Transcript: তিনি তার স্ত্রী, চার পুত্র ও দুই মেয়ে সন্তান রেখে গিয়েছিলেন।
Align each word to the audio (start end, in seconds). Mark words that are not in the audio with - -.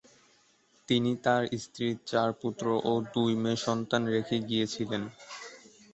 তিনি 0.87 1.11
তার 1.25 1.41
স্ত্রী, 1.63 1.87
চার 2.09 2.29
পুত্র 2.41 2.65
ও 2.83 3.03
দুই 3.13 3.31
মেয়ে 3.43 3.63
সন্তান 3.65 4.01
রেখে 4.15 4.37
গিয়েছিলেন। 4.49 5.03